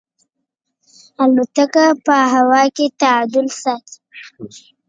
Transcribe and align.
الوتکه 1.23 1.85
په 2.05 2.15
هوا 2.33 2.61
کې 2.75 2.85
تعادل 3.01 3.47
ساتي. 3.61 3.95